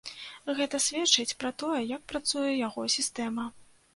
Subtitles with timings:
[0.59, 3.47] Гэта сведчыць пра тое, як працуе яго сістэма.